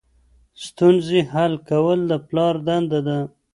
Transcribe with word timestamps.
ستونزې 0.65 1.19
حل 1.33 1.53
کول 1.69 1.99
د 2.09 2.13
پلار 2.27 2.55
دنده 2.67 2.99
ده. 3.07 3.19